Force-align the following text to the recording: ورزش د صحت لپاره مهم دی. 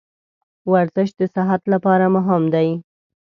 ورزش 0.71 1.09
د 1.19 1.21
صحت 1.35 1.61
لپاره 1.73 2.05
مهم 2.15 2.43
دی. 2.53 2.69